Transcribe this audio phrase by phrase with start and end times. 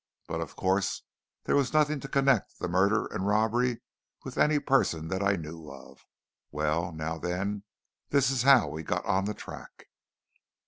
[0.27, 1.03] But, of course,
[1.43, 3.81] there was nothing to connect the murder and robbery
[4.23, 6.07] with any person that I knew of.
[6.49, 7.61] Well, now then,
[8.09, 9.85] this is how we got on the track.